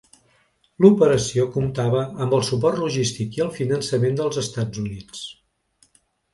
L'operació 0.85 1.45
comptava 1.57 2.01
amb 2.25 2.33
el 2.39 2.41
suport 2.49 2.81
logístic 2.85 3.39
i 3.39 3.45
el 3.47 3.53
finançament 3.61 4.21
dels 4.23 4.43
Estats 4.47 4.85
Units. 4.89 5.25